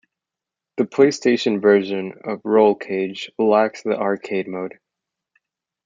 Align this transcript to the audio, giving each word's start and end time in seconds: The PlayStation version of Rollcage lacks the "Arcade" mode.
The 0.77 0.85
PlayStation 0.85 1.61
version 1.61 2.13
of 2.23 2.41
Rollcage 2.41 3.29
lacks 3.37 3.83
the 3.83 3.95
"Arcade" 3.99 4.47
mode. 4.47 4.79